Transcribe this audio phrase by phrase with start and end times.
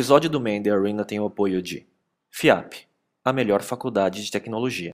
[0.00, 1.86] episódio do The Arena tem o apoio de
[2.30, 2.72] FIAP,
[3.22, 4.92] a melhor faculdade de tecnologia.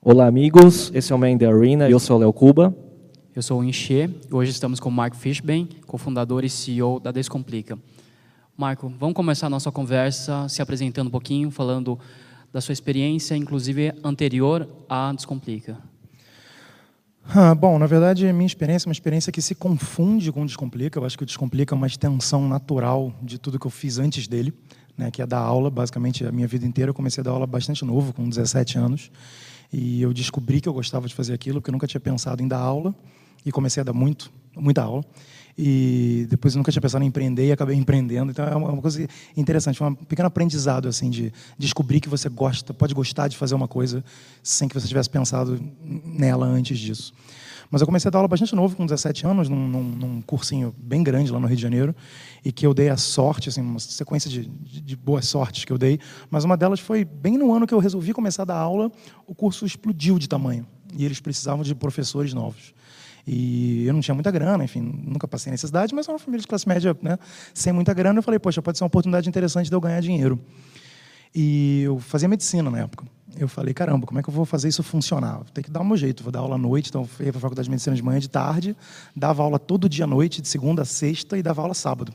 [0.00, 0.92] Olá, amigos.
[0.94, 1.90] Esse é o The Arena.
[1.90, 2.72] Eu sou o Léo Cuba.
[3.34, 7.10] Eu sou o Enxê e hoje estamos com o Marco Fishben, cofundador e CEO da
[7.10, 7.76] Descomplica.
[8.56, 11.98] Marco, vamos começar a nossa conversa se apresentando um pouquinho, falando
[12.52, 15.78] da sua experiência, inclusive anterior à Descomplica.
[17.32, 20.46] Ah, bom, na verdade, a minha experiência é uma experiência que se confunde com o
[20.46, 20.98] Descomplica.
[20.98, 24.26] Eu acho que o Descomplica é uma extensão natural de tudo que eu fiz antes
[24.26, 24.52] dele,
[24.98, 25.70] né, que é dar aula.
[25.70, 29.12] Basicamente, a minha vida inteira eu comecei a dar aula bastante novo, com 17 anos.
[29.72, 32.48] E eu descobri que eu gostava de fazer aquilo, porque eu nunca tinha pensado em
[32.48, 32.92] dar aula.
[33.46, 35.04] E comecei a dar muito, muita aula.
[35.62, 38.30] E depois eu nunca tinha pensado em empreender e acabei empreendendo.
[38.30, 39.06] Então é uma coisa
[39.36, 43.68] interessante, um pequeno aprendizado assim de descobrir que você gosta, pode gostar de fazer uma
[43.68, 44.02] coisa
[44.42, 47.12] sem que você tivesse pensado nela antes disso.
[47.70, 50.74] Mas eu comecei a dar aula bastante novo, com 17 anos, num, num, num, cursinho
[50.78, 51.94] bem grande lá no Rio de Janeiro,
[52.42, 55.72] e que eu dei a sorte, assim, uma sequência de, de, de, boas sortes que
[55.72, 58.56] eu dei, mas uma delas foi bem no ano que eu resolvi começar a dar
[58.56, 58.90] aula,
[59.24, 62.74] o curso explodiu de tamanho, e eles precisavam de professores novos.
[63.26, 66.46] E eu não tinha muita grana, enfim, nunca passei necessidade, mas era uma família de
[66.46, 67.18] classe média, né,
[67.54, 68.18] sem muita grana.
[68.18, 70.38] Eu falei, poxa, pode ser uma oportunidade interessante de eu ganhar dinheiro.
[71.34, 73.04] E eu fazia medicina na época.
[73.38, 75.42] Eu falei, caramba, como é que eu vou fazer isso funcionar?
[75.54, 77.40] Tem que dar meu jeito, vou dar aula à noite, então eu ia para a
[77.40, 78.76] faculdade de medicina de manhã de tarde,
[79.14, 82.12] dava aula todo dia à noite, de segunda a sexta, e dava aula sábado.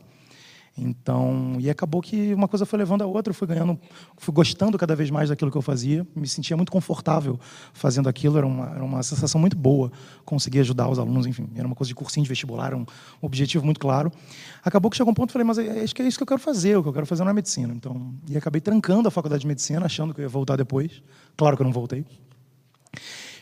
[0.78, 3.80] Então, e acabou que uma coisa foi levando a outra, eu fui ganhando,
[4.18, 7.40] fui gostando cada vez mais daquilo que eu fazia, me sentia muito confortável
[7.74, 9.90] fazendo aquilo, era uma, era uma sensação muito boa,
[10.26, 12.86] conseguir ajudar os alunos, enfim, era uma coisa de cursinho de vestibular, era um,
[13.22, 14.12] objetivo muito claro.
[14.64, 16.42] Acabou que chegou um ponto, falei, mas é, acho que é isso que eu quero
[16.42, 17.74] fazer, o que eu quero fazer não é medicina.
[17.74, 21.02] Então, e acabei trancando a faculdade de medicina, achando que eu ia voltar depois.
[21.38, 22.06] Claro que eu não voltei.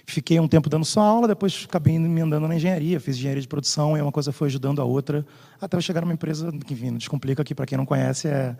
[0.05, 3.47] Fiquei um tempo dando só aula, depois acabei me andando na engenharia, fiz engenharia de
[3.47, 5.25] produção e uma coisa foi ajudando a outra,
[5.61, 8.55] até eu chegar numa empresa que, enfim, descomplica aqui, para quem não conhece, é,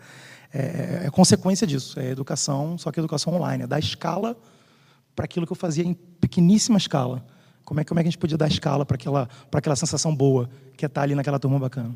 [0.52, 4.36] é, é, consequência disso, é educação, só que educação online, é dar escala
[5.14, 7.22] para aquilo que eu fazia em pequeníssima escala.
[7.62, 10.48] Como é, como é que a gente podia dar escala para aquela, aquela sensação boa
[10.76, 11.94] que é estar ali naquela turma bacana?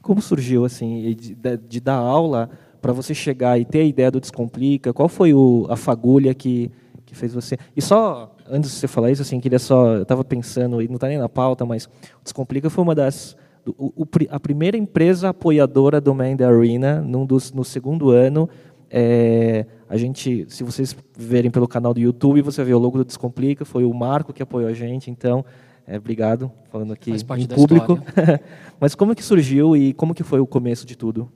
[0.00, 2.48] Como surgiu, assim, de, de dar aula
[2.80, 4.92] para você chegar e ter a ideia do Descomplica?
[4.92, 6.70] Qual foi o, a fagulha que
[7.08, 7.56] que fez você.
[7.74, 10.96] E só antes de você falar isso, assim, queria só, eu estava pensando e não
[10.96, 13.34] está nem na pauta, mas o Descomplica foi uma das
[13.66, 18.48] o, o, a primeira empresa apoiadora do Man the Arena, num dos, no segundo ano.
[18.90, 23.04] É, a gente, se vocês verem pelo canal do YouTube, você vê o logo do
[23.04, 25.44] Descomplica, foi o Marco que apoiou a gente, então,
[25.86, 27.98] é, obrigado, falando aqui em público.
[28.80, 31.30] Mas como que surgiu e como que foi o começo de tudo?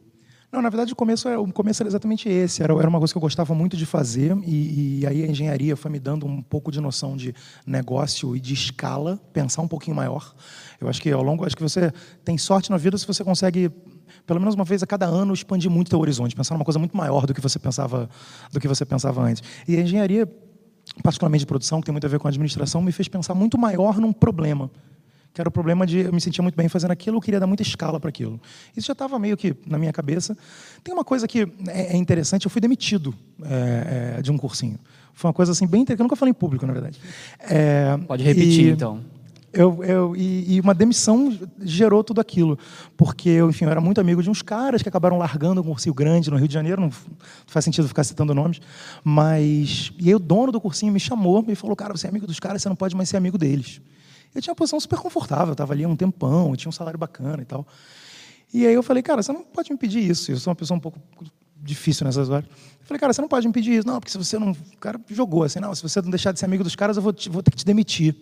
[0.53, 2.63] Não, na verdade, o começo, é, o começo era exatamente esse.
[2.63, 5.75] Era, era uma coisa que eu gostava muito de fazer, e, e, aí a engenharia
[5.75, 7.35] foi me dando um pouco de noção de
[7.67, 10.35] negócio e de escala, pensar um pouquinho maior.
[10.79, 11.91] Eu acho que ao longo, acho que você
[12.23, 13.73] tem sorte na vida se você consegue
[14.27, 16.79] pelo menos uma vez a cada ano expandir muito o teu horizonte, pensar numa coisa
[16.79, 18.11] muito maior do que você pensava,
[18.53, 19.43] do que você pensava antes.
[19.67, 20.31] E a engenharia,
[21.03, 23.99] particularmente de produção, que tem muito a ver com administração, me fez pensar muito maior
[23.99, 24.71] num problema
[25.33, 27.47] que era o problema de eu me sentia muito bem fazendo aquilo, eu queria dar
[27.47, 28.41] muita escala para aquilo.
[28.77, 30.37] Isso já estava meio que na minha cabeça.
[30.85, 34.79] Tem uma coisa que é, é interessante, eu fui demitido é, é, de um cursinho.
[35.15, 36.99] Foi uma coisa assim bem interessante, eu nunca falei em público, na verdade.
[37.41, 39.01] É, Pode repetir, e, então.
[39.55, 42.59] Eu, eu, e, e, uma demissão gerou tudo aquilo,
[42.97, 45.95] porque eu, enfim, eu era muito amigo de uns caras que acabaram largando um cursinho
[45.95, 46.91] grande no Rio de Janeiro, não
[47.47, 48.63] faz sentido ficar citando nomes,
[49.05, 52.27] mas e aí o dono do cursinho me chamou e falou, cara, você é amigo
[52.27, 53.83] dos caras, você não pode mais ser amigo deles.
[54.35, 56.99] Eu tinha uma posição super confortável, estava ali há um tempão, eu tinha um salário
[56.99, 57.67] bacana e tal.
[58.53, 60.31] E aí eu falei, cara, você não pode me pedir isso.
[60.31, 60.99] Eu sou uma pessoa um pouco
[61.57, 62.45] difícil nessas horas.
[62.49, 63.87] Eu falei, cara, você não pode me pedir isso.
[63.87, 64.51] Não, porque se você não...
[64.51, 67.03] O cara jogou assim, não, se você não deixar de ser amigo dos caras, eu
[67.03, 68.15] vou, te, vou ter que te demitir.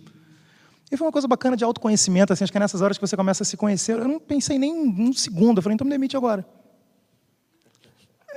[0.90, 3.16] E foi uma coisa bacana de autoconhecimento, assim, acho que é nessas horas que você
[3.16, 3.92] começa a se conhecer.
[3.92, 6.44] Eu não pensei nem um segundo, eu falei, então me demite agora.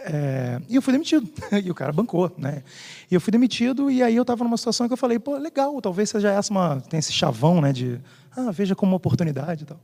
[0.06, 1.28] É, e eu fui demitido.
[1.64, 2.64] e o cara bancou, né?
[3.10, 5.80] E eu fui demitido e aí eu estava numa situação que eu falei, pô, legal,
[5.82, 6.82] talvez seja essa uma...
[6.82, 7.72] Tem esse chavão, né?
[7.72, 8.00] De,
[8.36, 9.80] ah, veja como uma oportunidade e tal.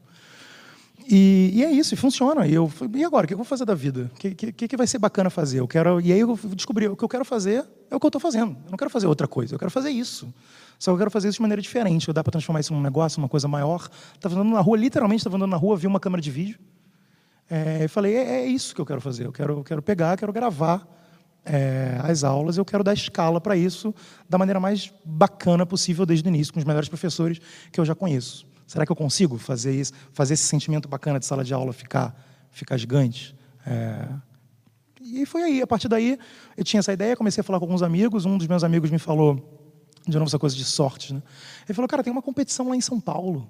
[1.12, 2.45] E, e, é isso, e funciona.
[2.45, 4.12] E, eu, e agora, o que eu vou fazer da vida?
[4.13, 5.60] O que, que, que vai ser bacana fazer?
[5.60, 8.10] Eu quero, e aí eu descobri, o que eu quero fazer é o que eu
[8.10, 8.51] estou fazendo.
[8.65, 10.31] Eu não quero fazer outra coisa, eu quero fazer isso.
[10.77, 12.07] Só que eu quero fazer isso de maneira diferente.
[12.07, 13.89] Eu dá para transformar isso num negócio, uma coisa maior.
[14.13, 16.60] Estava andando na rua, literalmente estava andando na rua, vi uma câmera de vídeo.
[17.50, 19.25] É, eu falei, é, é, isso que eu quero fazer.
[19.25, 20.88] Eu quero, eu quero pegar, quero gravar
[21.44, 23.94] é, as aulas, eu quero dar escala para isso
[24.28, 27.40] da maneira mais bacana possível desde o início, com os melhores professores
[27.72, 28.46] que eu já conheço.
[28.68, 32.16] Será que eu consigo fazer isso, fazer esse sentimento bacana de sala de aula ficar,
[32.51, 33.36] ficar gigante?
[33.66, 34.07] É...
[35.01, 36.19] E foi aí, a partir daí,
[36.56, 39.00] eu tinha essa ideia, comecei a falar com alguns amigos, um dos meus amigos me
[39.00, 39.57] falou,
[40.06, 41.16] De novo, essa coisa de sorte.
[41.16, 41.24] Né?
[41.68, 43.50] Ele falou, cara, tem uma competição lá em São Paulo.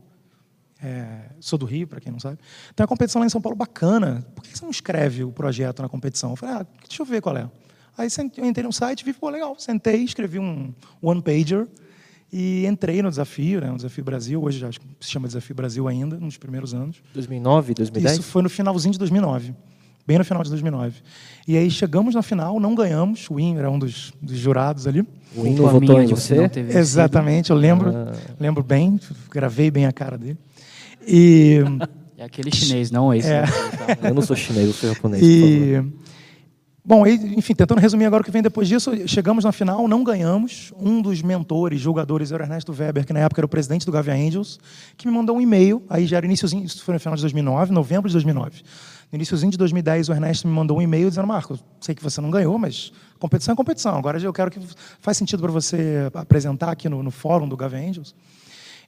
[0.81, 2.37] É, sou do Rio, para quem não sabe.
[2.75, 4.25] Tem uma competição lá em São Paulo bacana.
[4.33, 6.31] Por que você não escreve o projeto na competição?
[6.31, 7.49] Eu falei, ah, deixa eu ver qual é.
[7.97, 9.55] Aí eu entrei no site e vi, pô, legal.
[9.59, 11.67] Sentei, escrevi um one-pager
[12.31, 14.41] e entrei no desafio, né, no Desafio Brasil.
[14.41, 17.03] Hoje que se chama Desafio Brasil ainda, nos primeiros anos.
[17.13, 18.19] 2009, 2010?
[18.19, 19.53] Isso foi no finalzinho de 2009
[20.09, 20.95] bem no final de 2009.
[21.47, 23.29] E aí chegamos na final, não ganhamos.
[23.29, 25.05] O In era um dos, dos jurados ali.
[25.35, 26.49] O In não votou em você?
[26.67, 28.11] Exatamente, eu lembro, ah.
[28.39, 30.37] lembro bem, gravei bem a cara dele.
[31.07, 31.59] E
[32.17, 33.29] é aquele chinês, não esse.
[33.29, 33.43] É.
[34.01, 35.21] Eu não sou chinês, eu sou japonês.
[35.23, 35.83] E
[36.89, 40.73] Bom, enfim, tentando resumir agora o que vem depois disso, chegamos na final, não ganhamos.
[40.75, 44.15] Um dos mentores, jogadores, era Ernesto Weber, que na época era o presidente do Gavia
[44.15, 44.59] Angels,
[44.97, 47.71] que me mandou um e-mail, aí já era iníciozinho, isso foi no final de 2009,
[47.71, 48.63] novembro de 2009.
[49.11, 52.19] No iníciozinho de 2010, o Ernesto me mandou um e-mail dizendo, Marco, sei que você
[52.21, 53.95] não ganhou, mas competição é competição.
[53.95, 54.59] Agora eu quero que
[54.99, 58.15] faz sentido para você apresentar aqui no, no fórum do Gavia Angels.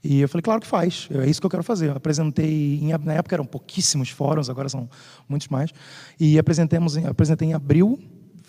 [0.04, 1.90] E eu falei, claro que faz, é isso que eu quero fazer.
[1.90, 4.90] Eu apresentei, em, na época eram pouquíssimos fóruns, agora são
[5.30, 5.72] muitos mais.
[6.20, 8.00] E apresentemos, apresentei em abril,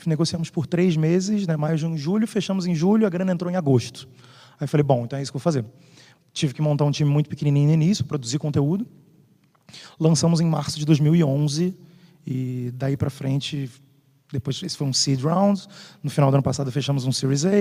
[0.07, 3.57] negociamos por três meses, né, maio, junho, julho, fechamos em julho, a grana entrou em
[3.57, 4.09] agosto.
[4.59, 5.65] Aí falei, bom, então é isso que eu vou fazer.
[6.33, 8.87] Tive que montar um time muito pequenininho no início, produzir conteúdo.
[10.01, 11.77] Lançamos em março de 2011
[12.27, 13.71] e daí para frente,
[14.33, 15.67] depois esse foi um seed round.
[16.03, 17.59] No final do ano passado fechamos um Series A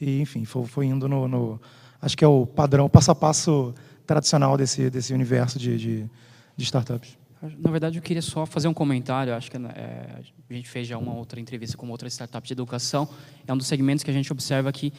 [0.00, 1.60] e enfim foi, foi indo no, no
[2.02, 3.72] acho que é o padrão, o passo a passo
[4.06, 6.10] tradicional desse, desse universo de, de,
[6.56, 7.16] de startups.
[7.58, 9.34] Na verdade, eu queria só fazer um comentário.
[9.34, 13.08] Acho que é, a gente fez já uma outra entrevista com outra startup de educação.
[13.44, 14.92] É um dos segmentos que a gente observa que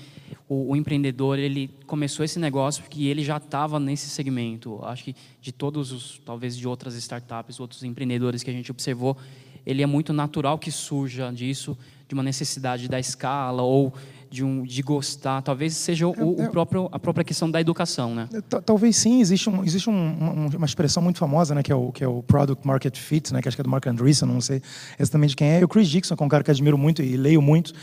[0.49, 4.83] o, o empreendedor ele começou esse negócio porque ele já estava nesse segmento.
[4.83, 9.17] Acho que de todos os, talvez de outras startups, outros empreendedores que a gente observou,
[9.65, 11.77] ele é muito natural que surja disso,
[12.09, 13.93] de uma necessidade da escala ou
[14.33, 18.15] de, um, de gostar, talvez seja o, é, o próprio, a própria questão da educação,
[18.15, 18.27] né?
[18.65, 22.03] Talvez sim, existe, um, existe um, uma expressão muito famosa, né, que é, o, que
[22.03, 24.59] é o Product Market Fit, né, que acho que é do Mark Andreessen, não sei
[24.99, 27.15] exatamente quem é, e o Chris Dixon, que é um cara que admiro muito e
[27.15, 27.73] leio muito,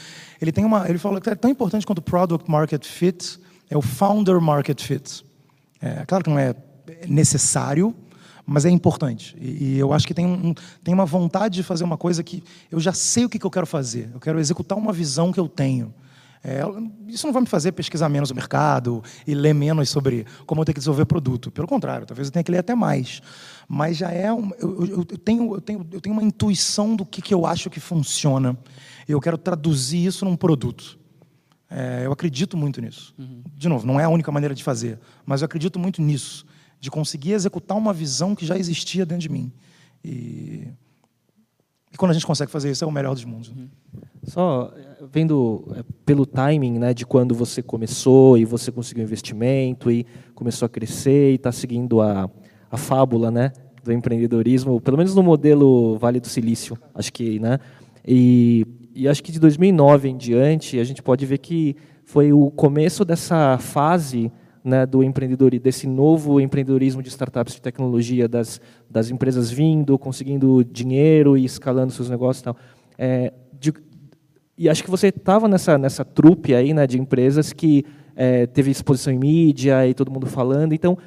[0.43, 3.39] ele tem uma, ele falou que é tão importante quanto o Product Market Fit,
[3.71, 5.25] é o Founder Market Fit.
[5.81, 6.53] É, claro que não é
[7.09, 7.95] necessário,
[8.45, 9.37] mas é importante.
[9.41, 10.53] E, e eu acho que tem, um,
[10.83, 12.43] tem uma vontade de fazer uma coisa que
[12.73, 14.11] eu já sei o que, que eu quero fazer.
[14.13, 15.95] Eu quero executar uma visão que eu tenho.
[16.43, 16.63] É,
[17.07, 20.65] isso não vai me fazer pesquisar menos o mercado e ler menos sobre como eu
[20.65, 21.51] tenho que desenvolver produto.
[21.51, 23.21] Pelo contrário, talvez eu tenha que ler até mais.
[23.69, 27.21] Mas já é um, eu, eu, tenho, eu, tenho, eu tenho uma intuição do que,
[27.21, 28.57] que eu acho que funciona.
[29.07, 30.99] E eu quero traduzir isso num produto.
[31.69, 33.15] É, eu acredito muito nisso.
[33.19, 33.43] Uhum.
[33.55, 36.45] De novo, não é a única maneira de fazer, mas eu acredito muito nisso,
[36.81, 39.53] de conseguir executar uma visão que já existia dentro de mim.
[40.03, 40.69] E
[41.93, 43.49] e quando a gente consegue fazer isso, é o melhor dos mundos.
[43.49, 43.69] Uhum.
[44.23, 49.91] Só eh, vendo eh, pelo timing né, de quando você começou e você conseguiu investimento
[49.91, 52.31] e começou a crescer e está seguindo a,
[52.71, 53.53] a fábula né,
[53.83, 57.59] do empreendedorismo, pelo menos no modelo Vale do Silício, acho que, né?
[58.07, 62.51] E, e acho que de 2009 em diante a gente pode ver que foi o
[62.51, 64.31] começo dessa fase
[64.63, 70.65] né, do empreendedorismo, desse novo empreendedorismo de startups de tecnologia, das, das empresas vindo, conseguindo
[70.65, 72.57] dinheiro e escalando seus negócios e tal.
[72.99, 73.73] É, de,
[74.57, 77.85] e acho que você estava nessa, nessa trupe aí, né, de empresas que
[78.15, 80.75] é, teve exposição em mídia e todo mundo falando.
[80.75, 80.99] Então,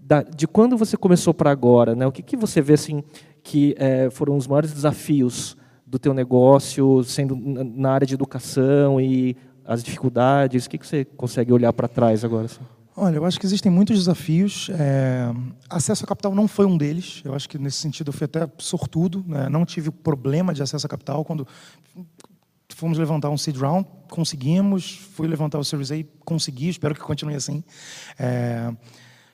[0.00, 3.02] da, de quando você começou para agora, né, o que, que você vê assim,
[3.42, 9.36] que é, foram os maiores desafios do teu negócio, sendo na área de educação e
[9.64, 10.66] as dificuldades?
[10.66, 12.44] O que, que você consegue olhar para trás agora?
[12.44, 12.60] Assim?
[13.02, 14.68] Olha, eu acho que existem muitos desafios.
[14.78, 15.32] É...
[15.70, 17.22] Acesso a capital não foi um deles.
[17.24, 19.24] Eu acho que nesse sentido eu fui até sortudo.
[19.26, 19.48] Né?
[19.48, 21.24] Não tive problema de acesso a capital.
[21.24, 21.48] Quando
[22.68, 24.98] fomos levantar um seed round, conseguimos.
[25.14, 25.94] Fui levantar o Series A,
[26.26, 26.68] consegui.
[26.68, 27.64] Espero que continue assim.
[28.18, 28.70] É...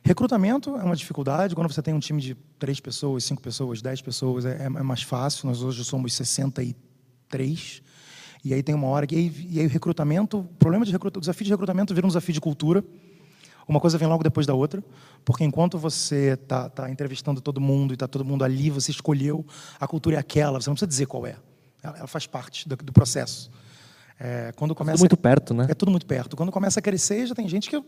[0.05, 1.57] Recrutamento é uma dificuldade.
[1.57, 5.03] Quando você tem um time de três pessoas, cinco pessoas, dez pessoas, é, é mais
[5.03, 5.49] fácil.
[5.49, 7.83] Nós hoje somos 63.
[8.45, 9.17] E aí tem uma hora que.
[9.51, 12.33] E aí, o recrutamento, o problema de recrutamento, o desafio de recrutamento vira um desafio
[12.33, 12.85] de cultura.
[13.69, 14.83] Uma coisa vem logo depois da outra,
[15.25, 19.45] porque enquanto você está tá entrevistando todo mundo e está todo mundo ali, você escolheu,
[19.81, 21.37] a cultura é aquela, você não precisa dizer qual é.
[21.83, 23.51] Ela, ela faz parte do, do processo.
[24.21, 25.67] É, quando começa, tudo muito perto, né?
[25.69, 26.37] É tudo muito perto.
[26.37, 27.85] Quando começa a crescer, já tem gente que eu,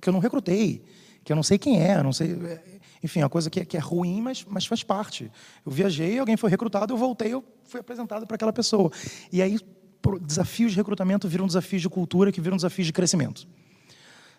[0.00, 0.82] que eu não recrutei,
[1.22, 2.32] que eu não sei quem é, não sei.
[2.32, 2.60] É,
[3.00, 5.30] enfim, é uma coisa que é, que é ruim, mas, mas faz parte.
[5.64, 8.90] Eu viajei, alguém foi recrutado, eu voltei, eu fui apresentado para aquela pessoa.
[9.30, 9.56] E aí,
[10.20, 13.46] desafios de recrutamento viram desafios de cultura, que viram desafios de crescimento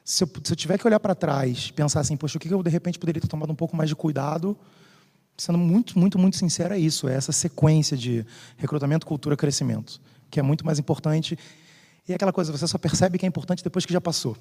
[0.03, 2.61] se eu, se eu tiver que olhar para trás, pensar assim, poxa, o que eu
[2.61, 4.57] de repente poderia ter tomado um pouco mais de cuidado,
[5.37, 8.25] sendo muito, muito, muito sincero, é isso, é essa sequência de
[8.57, 11.37] recrutamento, cultura, crescimento, que é muito mais importante.
[12.07, 14.35] E é aquela coisa, você só percebe que é importante depois que já passou.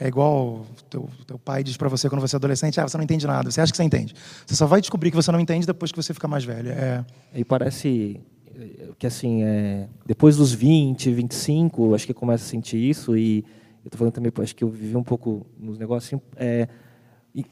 [0.00, 3.04] É igual teu, teu pai diz para você quando você é adolescente, ah, você não
[3.04, 3.48] entende nada.
[3.50, 4.12] Você acha que você entende.
[4.44, 6.70] Você só vai descobrir que você não entende depois que você ficar mais velho.
[6.70, 7.04] É...
[7.32, 8.20] E parece
[8.98, 13.44] que assim, é, depois dos 20, 25, acho que começa a sentir isso e
[13.84, 16.68] eu estou falando também, acho que eu vivi um pouco nos negócios, assim, é,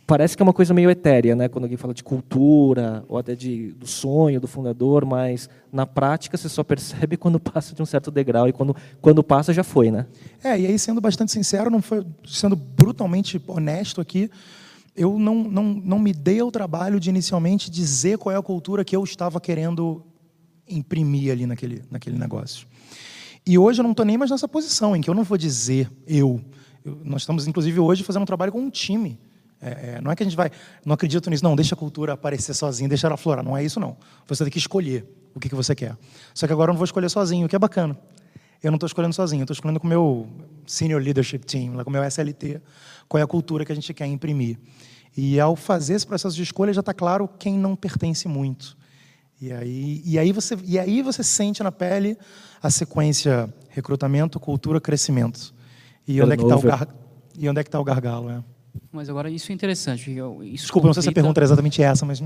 [0.07, 1.49] parece que é uma coisa meio etérea, né?
[1.49, 6.37] Quando alguém fala de cultura ou até de, do sonho do fundador, mas na prática
[6.37, 9.91] você só percebe quando passa de um certo degrau e quando, quando passa já foi,
[9.91, 10.07] né?
[10.43, 14.31] É, e aí sendo bastante sincero, não foi sendo brutalmente honesto aqui,
[14.95, 18.85] eu não, não, não me dei ao trabalho de inicialmente dizer qual é a cultura
[18.85, 20.05] que eu estava querendo
[20.69, 22.67] imprimir ali naquele, naquele negócio.
[23.47, 25.91] E hoje eu não estou nem mais nessa posição em que eu não vou dizer
[26.07, 26.41] eu.
[26.85, 29.19] eu nós estamos, inclusive, hoje fazendo um trabalho com um time
[29.63, 30.51] é, é, não é que a gente vai,
[30.85, 33.45] não acredito nisso, não, deixa a cultura aparecer sozinha, deixa ela florar.
[33.45, 33.97] Não é isso, não.
[34.27, 35.97] Você tem que escolher o que, que você quer.
[36.35, 37.97] Só que agora eu não vou escolher sozinho, o que é bacana.
[38.61, 40.29] Eu não estou escolhendo sozinho, eu estou escolhendo com o meu
[40.67, 42.61] Senior Leadership Team, com o meu SLT,
[43.09, 44.59] qual é a cultura que a gente quer imprimir.
[45.17, 48.77] E ao fazer esse processo de escolha, já está claro quem não pertence muito.
[49.43, 52.17] E aí, e, aí você, e aí você sente na pele
[52.63, 55.53] a sequência recrutamento, cultura, crescimento.
[56.07, 56.89] E onde, é que tá o gar...
[57.37, 58.31] e onde é que está o gargalo?
[58.31, 58.41] É.
[58.93, 60.13] Mas agora isso é interessante.
[60.13, 62.21] Isso Desculpa, não sei se a pergunta é exatamente essa, mas.
[62.21, 62.25] uh,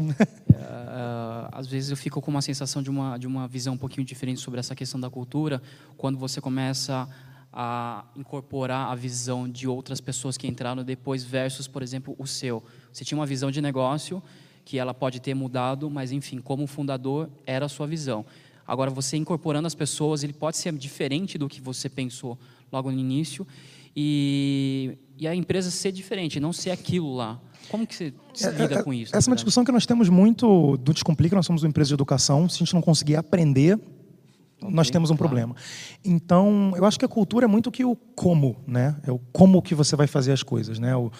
[1.52, 4.42] às vezes eu fico com uma sensação de uma, de uma visão um pouquinho diferente
[4.42, 5.62] sobre essa questão da cultura,
[5.96, 7.08] quando você começa
[7.50, 12.62] a incorporar a visão de outras pessoas que entraram depois versus, por exemplo, o seu.
[12.92, 14.22] Você tinha uma visão de negócio
[14.66, 18.26] que ela pode ter mudado, mas enfim, como fundador era a sua visão.
[18.66, 22.36] Agora você incorporando as pessoas, ele pode ser diferente do que você pensou
[22.70, 23.46] logo no início
[23.94, 27.40] e, e a empresa ser diferente, não ser aquilo lá.
[27.68, 29.14] Como que você se é, lida é, com isso?
[29.14, 31.94] Essa é uma discussão que nós temos muito do Descomplica, nós somos uma empresa de
[31.94, 35.28] educação, se a gente não conseguir aprender, okay, nós temos um claro.
[35.28, 35.56] problema.
[36.04, 38.96] Então, eu acho que a cultura é muito que o como, né?
[39.06, 40.96] É o como que você vai fazer as coisas, né?
[40.96, 41.12] O,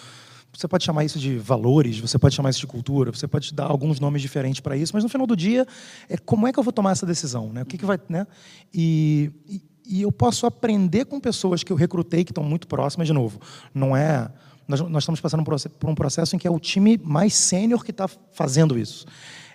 [0.57, 3.65] você pode chamar isso de valores, você pode chamar isso de cultura, você pode dar
[3.65, 5.67] alguns nomes diferentes para isso, mas no final do dia
[6.09, 7.61] é como é que eu vou tomar essa decisão, né?
[7.61, 8.25] O que, que vai, né?
[8.73, 13.07] E, e e eu posso aprender com pessoas que eu recrutei que estão muito próximas
[13.07, 13.39] de novo.
[13.73, 14.29] Não é
[14.67, 17.91] nós, nós estamos passando por um processo em que é o time mais sênior que
[17.91, 19.05] está fazendo isso.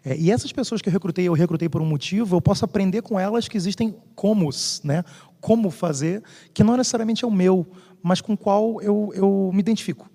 [0.04, 3.02] É, e essas pessoas que eu recrutei, eu recrutei por um motivo, eu posso aprender
[3.02, 5.04] com elas que existem comos, né?
[5.38, 6.23] Como fazer,
[6.54, 7.66] que não necessariamente é o meu,
[8.02, 10.11] mas com o qual eu, eu me identifico.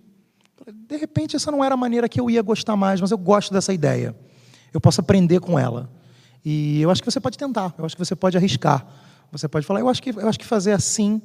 [0.71, 3.53] De repente, essa não era a maneira que eu ia gostar mais, mas eu gosto
[3.53, 4.15] dessa ideia.
[4.73, 5.89] Eu posso aprender com ela.
[6.43, 8.85] E eu acho que você pode tentar, eu acho que você pode arriscar.
[9.31, 11.21] Você pode falar, eu acho que, eu acho que fazer assim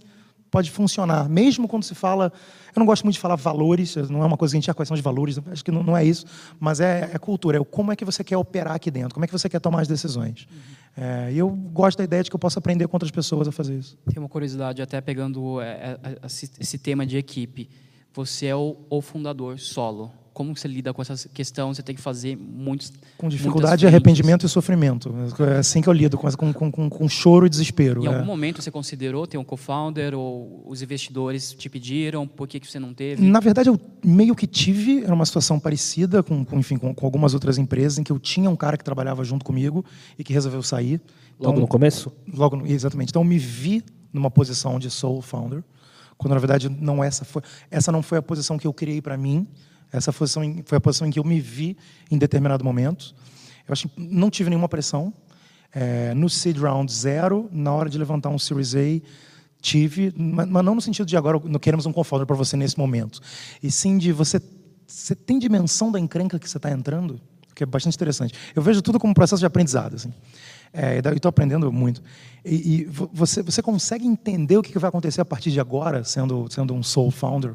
[0.50, 1.28] pode funcionar.
[1.28, 2.30] Mesmo quando se fala,
[2.74, 4.74] eu não gosto muito de falar valores, não é uma coisa que a gente já
[4.74, 6.26] quais de valores, acho que não, não é isso,
[6.60, 9.26] mas é, é, cultura, é como é que você quer operar aqui dentro, como é
[9.26, 10.46] que você quer tomar as decisões.
[10.50, 11.04] Uhum.
[11.04, 13.52] É, e eu gosto da ideia de que eu posso aprender com outras pessoas a
[13.52, 13.96] fazer isso.
[14.12, 17.70] Tem uma curiosidade, até pegando é, é, esse tema de equipe.
[18.14, 21.72] Você é o, o fundador solo como você lida com essa questão?
[21.72, 22.92] Você tem que fazer muitos.
[23.18, 25.14] Com dificuldade, arrependimento e sofrimento.
[25.40, 28.02] É assim que eu lido, com, com, com, com choro e desespero.
[28.02, 28.14] Em é.
[28.14, 32.26] algum momento você considerou ter um co-founder ou os investidores te pediram?
[32.26, 33.22] Por que, que você não teve?
[33.22, 37.06] Na verdade, eu meio que tive, era uma situação parecida com, com enfim, com, com,
[37.06, 39.84] algumas outras empresas, em que eu tinha um cara que trabalhava junto comigo
[40.18, 41.00] e que resolveu sair.
[41.38, 42.12] Logo então, no começo?
[42.32, 43.10] Logo, no, exatamente.
[43.10, 45.62] Então, eu me vi numa posição de sole founder,
[46.22, 49.16] quando na verdade não essa foi, essa não foi a posição que eu criei para
[49.16, 49.46] mim.
[49.92, 50.26] Essa foi
[50.70, 51.76] a posição em que eu me vi
[52.10, 53.14] em determinado momento.
[53.68, 55.12] Eu acho que não tive nenhuma pressão.
[55.74, 58.78] É, no seed round zero, na hora de levantar um Series A,
[59.60, 62.78] tive, mas, mas não no sentido de agora não queremos um conforto para você nesse
[62.78, 63.20] momento,
[63.62, 64.40] e sim de você,
[64.86, 67.18] você tem dimensão da encrenca que você está entrando,
[67.54, 68.34] que é bastante interessante.
[68.54, 70.12] Eu vejo tudo como um processo de aprendizado, assim.
[70.72, 72.02] É, e estou aprendendo muito.
[72.44, 76.46] E, e, você, você consegue entender o que vai acontecer a partir de agora, sendo,
[76.50, 77.54] sendo um soul founder?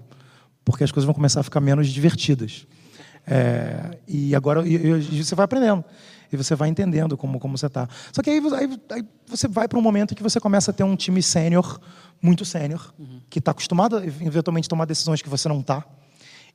[0.67, 2.67] porque as coisas vão começar a ficar menos divertidas.
[3.25, 5.83] É, e agora e, e você vai aprendendo
[6.29, 7.87] e você vai entendendo como, como você está.
[8.11, 10.83] Só que aí, aí, aí você vai para um momento que você começa a ter
[10.83, 11.79] um time sênior,
[12.21, 13.21] muito sênior, uhum.
[13.29, 15.85] que está acostumado a eventualmente tomar decisões que você não está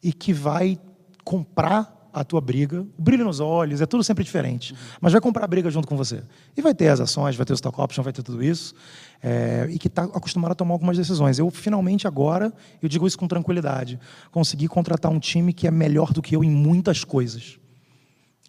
[0.02, 0.78] e que vai
[1.24, 4.72] comprar a tua briga, o brilho nos olhos, é tudo sempre diferente.
[4.72, 4.78] Uhum.
[5.00, 6.22] Mas vai comprar briga junto com você.
[6.56, 8.74] E vai ter as ações, vai ter o stock option, vai ter tudo isso.
[9.22, 11.38] É, e que está acostumado a tomar algumas decisões.
[11.38, 12.52] Eu, finalmente, agora,
[12.82, 13.98] eu digo isso com tranquilidade,
[14.30, 17.58] consegui contratar um time que é melhor do que eu em muitas coisas.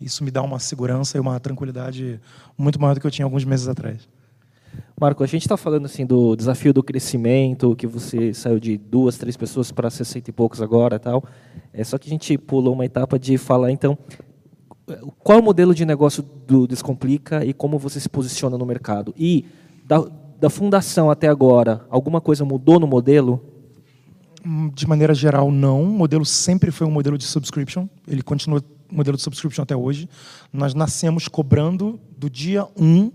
[0.01, 2.20] Isso me dá uma segurança e uma tranquilidade
[2.58, 4.08] muito maior do que eu tinha alguns meses atrás.
[4.99, 9.17] Marco, a gente está falando assim do desafio do crescimento, que você saiu de duas,
[9.17, 11.23] três pessoas para 60 e poucos agora, tal.
[11.73, 13.97] É só que a gente pulou uma etapa de falar então
[15.19, 19.13] qual o modelo de negócio do Descomplica e como você se posiciona no mercado.
[19.17, 19.45] E
[19.85, 20.05] da,
[20.39, 23.41] da fundação até agora, alguma coisa mudou no modelo?
[24.73, 25.83] De maneira geral, não.
[25.83, 27.87] O modelo sempre foi um modelo de subscription.
[28.07, 28.61] Ele continua
[28.91, 30.07] modelo de subscription até hoje.
[30.51, 33.11] Nós nascemos cobrando do dia 1 um,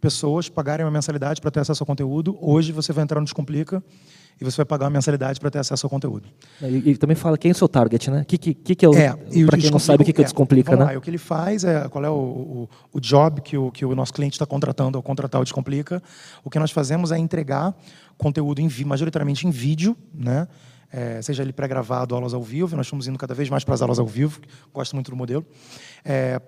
[0.00, 2.36] pessoas pagarem uma mensalidade para ter acesso ao conteúdo.
[2.40, 3.82] Hoje você vai entrar no Descomplica
[4.40, 6.28] e você vai pagar uma mensalidade para ter acesso ao conteúdo.
[6.62, 8.24] E, e, também fala quem é o seu target, né?
[8.26, 8.94] Que, que, que, é o.
[8.94, 9.14] É,
[9.44, 10.84] para quem não sabe o que, que é o Descomplica, né?
[10.84, 13.84] Lá, o que ele faz é qual é o, o, o job que o, que
[13.84, 16.02] o nosso cliente está contratando ao contratar o Descomplica.
[16.42, 17.76] O que nós fazemos é entregar
[18.16, 20.48] conteúdo em, majoritariamente em vídeo, né?
[20.92, 22.74] É, seja ele pré-gravado, aulas ao vivo.
[22.76, 24.40] Nós estamos indo cada vez mais para as aulas ao vivo.
[24.72, 25.44] Gosto muito do modelo.
[26.04, 26.40] É,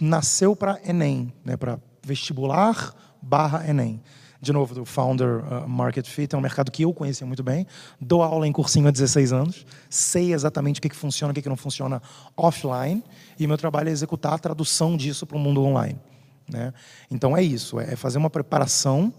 [0.00, 1.56] nasceu para Enem, né?
[1.56, 4.02] Para vestibular barra Enem
[4.44, 7.66] de novo, do Founder uh, Market Fit, é um mercado que eu conhecia muito bem.
[7.98, 11.34] Dou aula em cursinho há 16 anos, sei exatamente o que, que funciona e o
[11.34, 12.00] que, que não funciona
[12.36, 13.02] offline,
[13.38, 15.98] e meu trabalho é executar a tradução disso para o mundo online.
[16.48, 16.72] Né?
[17.10, 19.12] Então é isso, é fazer uma preparação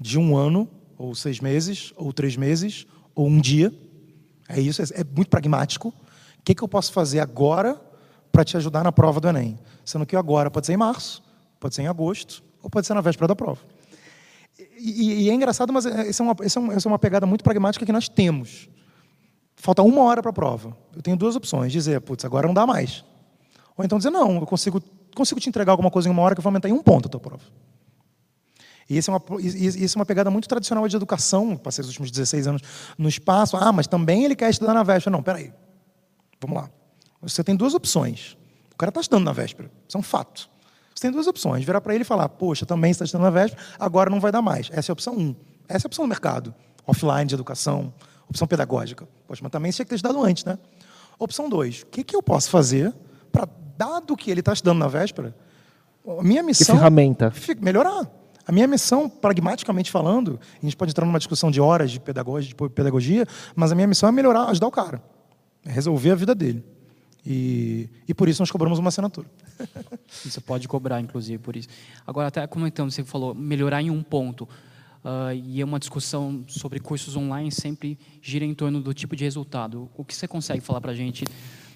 [0.00, 3.72] de um ano, ou seis meses, ou três meses, ou um dia.
[4.48, 5.88] É isso, é, é muito pragmático.
[5.88, 7.80] O que, que eu posso fazer agora
[8.32, 9.58] para te ajudar na prova do Enem?
[9.84, 11.22] Sendo que agora pode ser em março,
[11.62, 13.60] pode ser em agosto, ou pode ser na véspera da prova.
[14.76, 17.24] E, e, é engraçado, mas essa é, uma, essa, é uma, essa é uma pegada
[17.24, 18.68] muito pragmática que nós temos.
[19.54, 20.76] Falta uma hora para a prova.
[20.94, 23.04] Eu tenho duas opções: dizer, putz, agora não dá mais.
[23.76, 24.82] Ou então dizer, não, eu consigo,
[25.14, 27.06] consigo te entregar alguma coisa em uma hora que eu vou aumentar em um ponto
[27.06, 27.44] a tua prova.
[28.90, 32.10] E isso é uma, isso é uma pegada muito tradicional de educação, passei os últimos
[32.10, 32.62] 16 anos
[32.98, 33.56] no espaço.
[33.56, 35.14] Ah, mas também ele quer estudar na véspera.
[35.16, 35.52] Não, peraí.
[36.40, 36.70] Vamos lá.
[37.22, 38.36] Você tem duas opções.
[38.74, 39.70] O cara está estudando na véspera.
[39.88, 40.50] Isso é um fato.
[41.02, 43.60] Você tem duas opções: virar para ele e falar, poxa, também está estudando na véspera,
[43.78, 44.70] agora não vai dar mais.
[44.72, 45.34] Essa é a opção um.
[45.68, 46.54] Essa é a opção do mercado.
[46.86, 47.92] Offline de educação,
[48.28, 49.08] opção pedagógica.
[49.26, 50.56] Poxa, mas também tinha que ter estudado antes, né?
[51.18, 52.94] Opção dois: o que, que eu posso fazer
[53.32, 55.34] para, dado que ele está estudando na véspera,
[56.06, 56.76] a minha missão.
[56.76, 57.32] Que ferramenta?
[57.60, 58.08] Melhorar.
[58.46, 62.48] A minha missão, pragmaticamente falando, a gente pode entrar numa discussão de horas de pedagogia,
[62.48, 65.02] de pedagogia mas a minha missão é melhorar, ajudar o cara,
[65.64, 66.64] é resolver a vida dele.
[67.24, 69.28] E, e por isso nós cobramos uma assinatura.
[70.24, 71.68] Você pode cobrar, inclusive, por isso.
[72.06, 74.48] Agora, até comentando, você falou melhorar em um ponto.
[75.04, 79.24] Uh, e é uma discussão sobre cursos online sempre gira em torno do tipo de
[79.24, 79.90] resultado.
[79.96, 81.24] O que você consegue falar para a gente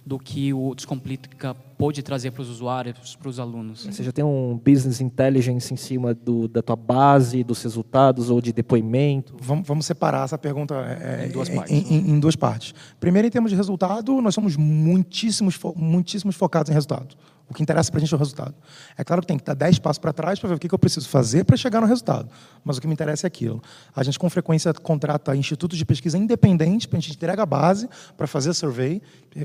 [0.07, 3.85] do que o Descomplica pode trazer para os usuários, para os alunos.
[3.85, 8.41] Você já tem um business intelligence em cima do, da tua base, dos resultados ou
[8.41, 9.35] de depoimento?
[9.41, 12.73] Vamos, vamos separar essa pergunta é, em, duas partes, em, em, em, duas partes.
[13.01, 17.17] Primeiro, em termos de resultado, nós somos muitíssimos, muitíssimos focados em resultado.
[17.49, 18.55] O que interessa para a gente é o resultado.
[18.97, 20.79] É claro que tem que dar 10 passos para trás para ver o que eu
[20.79, 22.29] preciso fazer para chegar no resultado.
[22.65, 23.63] Mas o que me interessa é aquilo.
[23.95, 27.89] A gente, com frequência, contrata institutos de pesquisa independentes, para a gente entrega a base
[28.17, 29.01] para fazer a survey.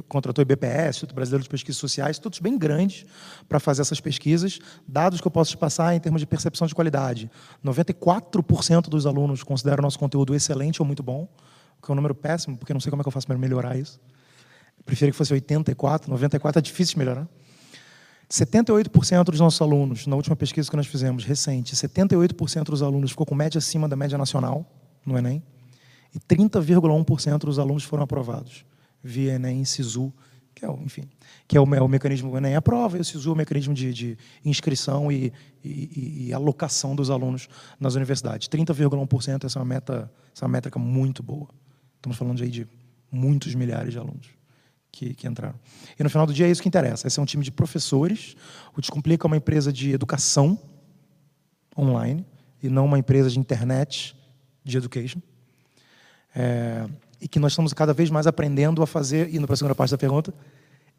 [0.10, 3.06] Contratou o IBPS, Instituto Brasileiro de Pesquisas Sociais, institutos bem grandes
[3.48, 4.60] para fazer essas pesquisas.
[4.88, 7.30] Dados que eu posso te passar em termos de percepção de qualidade.
[7.64, 11.30] 94% dos alunos consideram o nosso conteúdo excelente ou muito bom,
[11.78, 13.38] o que é um número péssimo, porque não sei como é que eu faço para
[13.38, 14.00] melhorar isso.
[14.84, 17.28] Prefiro que fosse 84, 94 é difícil de melhorar.
[18.32, 23.26] 78% dos nossos alunos, na última pesquisa que nós fizemos, recente, 78% dos alunos ficou
[23.26, 24.65] com média acima da média nacional
[25.06, 25.44] no Enem,
[26.15, 28.65] e 30,1% dos alunos foram aprovados
[29.04, 30.13] via Enem SISU,
[30.56, 31.10] que é, o, enfim,
[31.46, 33.36] que é o, é o mecanismo do Enem a prova, e o SISU é o
[33.36, 38.48] mecanismo de, de inscrição e, e, e, alocação dos alunos nas universidades.
[38.48, 41.50] 30,1% essa é uma meta, essa é uma métrica muito boa.
[41.98, 42.65] Estamos falando aí de
[43.12, 44.40] muitos milhares de alunos
[44.91, 45.56] que, que, entraram.
[45.97, 47.08] E no final do dia é isso que interessa.
[47.08, 48.36] Esse é um time de professores.
[48.75, 50.60] O Descomplica é uma empresa de educação
[51.77, 52.25] online
[52.62, 54.15] e não uma empresa de internet
[54.63, 55.19] de education.
[56.36, 56.88] É,
[57.19, 59.91] e que nós estamos cada vez mais aprendendo a fazer, indo para a segunda parte
[59.91, 60.34] da pergunta,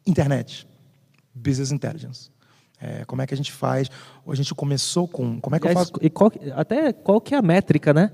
[0.05, 0.67] internet,
[1.33, 2.31] business intelligence.
[2.79, 3.89] É, como é que a gente faz?
[4.27, 5.39] A gente começou com.
[5.39, 5.93] Como é que e eu faço?
[6.01, 8.11] E qual, até qual que é a métrica, né?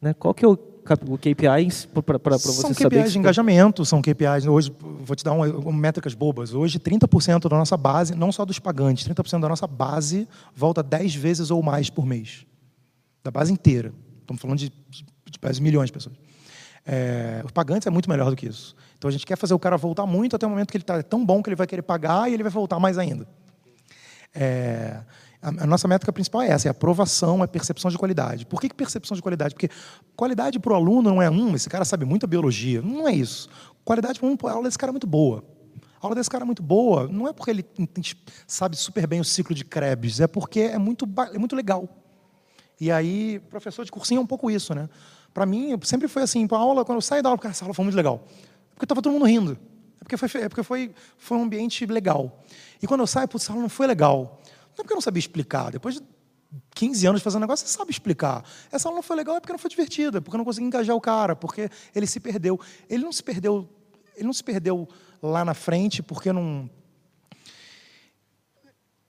[0.00, 0.14] né?
[0.14, 0.56] Qual que é o
[0.96, 3.00] KPIs para você são saber?
[3.00, 4.46] KPIs de engajamento, são KPIs.
[4.46, 6.54] Hoje, vou te dar um, um, métricas bobas.
[6.54, 11.14] Hoje, 30% da nossa base, não só dos pagantes, 30% da nossa base volta 10
[11.14, 12.46] vezes ou mais por mês.
[13.22, 13.92] Da base inteira.
[14.20, 15.04] Estamos falando de, de,
[15.52, 16.16] de milhões de pessoas.
[16.86, 18.74] É, os pagantes é muito melhor do que isso.
[18.96, 21.02] Então a gente quer fazer o cara voltar muito até o momento que ele está
[21.02, 23.28] tão bom que ele vai querer pagar e ele vai voltar mais ainda.
[24.34, 25.00] É,
[25.40, 28.44] a, nossa métrica principal é essa, é aprovação, é percepção de qualidade.
[28.44, 29.54] Por que, que percepção de qualidade?
[29.54, 29.70] Porque
[30.16, 32.82] qualidade para o aluno não é um, esse cara sabe muita biologia.
[32.82, 33.48] Não é isso.
[33.84, 35.44] Qualidade para um, a aula desse cara é muito boa.
[36.00, 37.64] A aula desse cara é muito boa, não é porque ele
[38.46, 41.88] sabe super bem o ciclo de Krebs, é porque é muito, é muito legal.
[42.80, 44.88] E aí, professor de cursinho é um pouco isso, né?
[45.34, 47.84] Para mim, sempre foi assim, para aula, quando eu saio da aula, essa aula foi
[47.84, 48.24] muito legal.
[48.26, 49.58] É porque estava todo mundo rindo.
[50.00, 52.44] É porque, foi, é porque foi, foi um ambiente legal.
[52.80, 54.40] E quando eu saio, putz, essa aula não foi legal.
[54.78, 55.72] Não é porque eu não sabia explicar.
[55.72, 56.02] Depois de
[56.74, 58.44] 15 anos fazendo negócio, você sabe explicar.
[58.70, 60.94] Essa aula não foi legal é porque não foi divertida, porque eu não consegui engajar
[60.94, 62.60] o cara, porque ele se perdeu.
[62.88, 63.68] Ele não se perdeu,
[64.14, 64.88] ele não se perdeu
[65.20, 66.70] lá na frente porque não.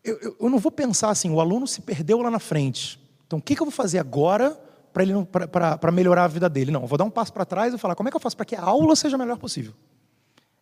[0.03, 2.99] Eu, eu, eu não vou pensar assim, o aluno se perdeu lá na frente.
[3.27, 4.59] Então, o que, que eu vou fazer agora
[4.91, 6.71] para melhorar a vida dele?
[6.71, 8.35] Não, eu vou dar um passo para trás e falar como é que eu faço
[8.35, 9.73] para que a aula seja a melhor possível.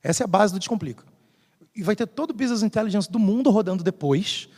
[0.04, 1.06] Essa é a base do Descomplica.
[1.74, 4.50] E vai ter todo o business intelligence do mundo rodando depois,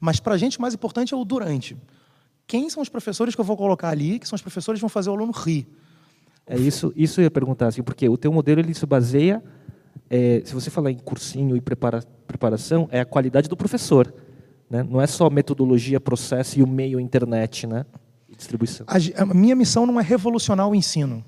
[0.00, 1.76] mas para a gente o mais importante é o durante.
[2.46, 4.88] Quem são os professores que eu vou colocar ali, que são os professores que vão
[4.88, 5.66] fazer o aluno rir?
[6.46, 9.42] É isso, isso eu ia perguntar, assim, porque o teu modelo ele se baseia,
[10.08, 14.14] é, se você falar em cursinho e prepara, preparação, é a qualidade do professor.
[14.70, 14.82] Né?
[14.82, 17.84] Não é só metodologia, processo e o meio internet, né?
[18.28, 18.86] E distribuição.
[18.88, 21.24] A, a, minha missão não é revolucionar o ensino.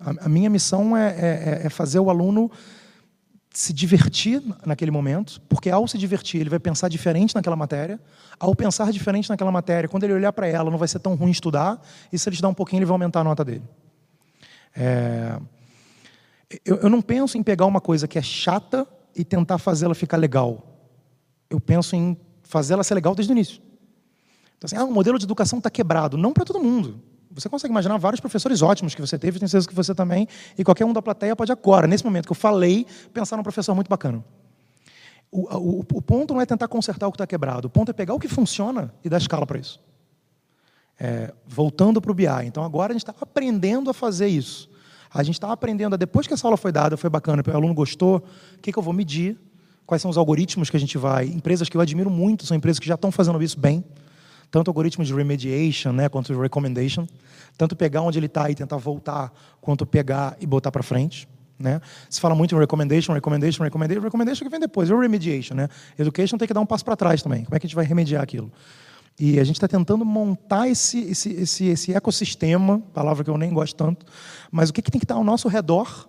[0.00, 2.50] A, a minha missão é, é, é fazer o aluno
[3.58, 7.98] se divertir naquele momento, porque ao se divertir ele vai pensar diferente naquela matéria.
[8.38, 11.32] Ao pensar diferente naquela matéria, quando ele olhar para ela, não vai ser tão ruim
[11.32, 11.84] estudar.
[12.12, 13.64] E se ele estudar um pouquinho, ele vai aumentar a nota dele.
[14.76, 15.40] É...
[16.64, 20.18] Eu, eu não penso em pegar uma coisa que é chata e tentar fazê-la ficar
[20.18, 20.64] legal.
[21.50, 23.60] Eu penso em fazê-la ser legal desde o início.
[24.56, 26.16] Então, assim, ah, o modelo de educação está quebrado.
[26.16, 27.02] Não para todo mundo.
[27.30, 30.64] Você consegue imaginar vários professores ótimos que você teve, tenho certeza que você também, e
[30.64, 33.88] qualquer um da plateia pode agora, nesse momento que eu falei, pensar num professor muito
[33.88, 34.24] bacana.
[35.30, 37.92] O, o, o ponto não é tentar consertar o que está quebrado, o ponto é
[37.92, 39.80] pegar o que funciona e dar escala para isso.
[40.98, 42.26] É, voltando para o BI.
[42.44, 44.68] Então, agora a gente está aprendendo a fazer isso.
[45.12, 47.74] A gente está aprendendo, a, depois que essa aula foi dada, foi bacana, o aluno
[47.74, 48.24] gostou,
[48.56, 49.38] o que, que eu vou medir,
[49.86, 51.26] quais são os algoritmos que a gente vai.
[51.26, 53.84] Empresas que eu admiro muito são empresas que já estão fazendo isso bem
[54.50, 57.06] tanto algoritmos de remediation, né, quanto de recommendation,
[57.56, 61.28] tanto pegar onde ele está e tentar voltar, quanto pegar e botar para frente.
[61.58, 61.80] Né?
[62.08, 65.54] Se fala muito em recommendation, recommendation, recommendation, recommendation que vem depois, é o remediation.
[65.54, 65.68] Né?
[65.98, 67.44] Education tem que dar um passo para trás também.
[67.44, 68.50] Como é que a gente vai remediar aquilo?
[69.18, 73.52] E a gente está tentando montar esse, esse, esse, esse ecossistema, palavra que eu nem
[73.52, 74.06] gosto tanto,
[74.50, 76.08] mas o que, que tem que estar ao nosso redor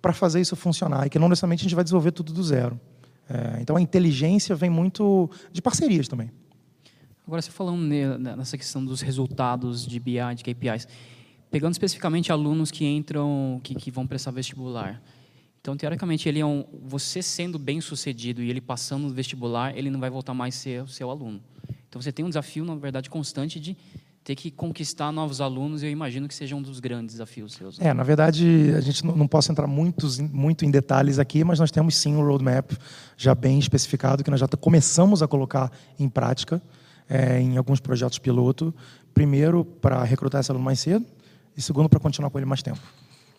[0.00, 1.08] para fazer isso funcionar?
[1.08, 2.80] E que não necessariamente a gente vai desenvolver tudo do zero.
[3.28, 6.30] É, então a inteligência vem muito de parcerias também.
[7.26, 7.82] Agora, você falando
[8.36, 10.86] nessa questão dos resultados de BI, de KPIs,
[11.50, 15.02] pegando especificamente alunos que entram, que, que vão prestar vestibular.
[15.60, 19.90] Então, teoricamente, ele é um, você sendo bem sucedido e ele passando no vestibular, ele
[19.90, 21.42] não vai voltar mais a ser seu aluno.
[21.88, 23.76] Então, você tem um desafio, na verdade, constante de
[24.22, 27.80] ter que conquistar novos alunos, eu imagino que seja um dos grandes desafios seus.
[27.80, 31.72] É, na verdade, a gente não, não posso entrar muito em detalhes aqui, mas nós
[31.72, 32.70] temos sim um roadmap
[33.16, 36.62] já bem especificado, que nós já começamos a colocar em prática
[37.08, 38.74] é, em alguns projetos piloto.
[39.14, 41.04] Primeiro, para recrutar esse aluno mais cedo,
[41.56, 42.80] e segundo, para continuar com ele mais tempo.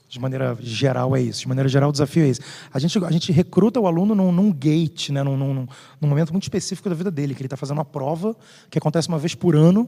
[0.10, 1.42] De maneira geral, é isso.
[1.42, 2.42] De maneira geral, o desafio é esse.
[2.74, 5.22] A gente, a gente recruta o aluno num, num gate, né?
[5.22, 5.68] num, num,
[6.00, 8.36] num momento muito específico da vida dele, que ele está fazendo uma prova
[8.70, 9.88] que acontece uma vez por ano,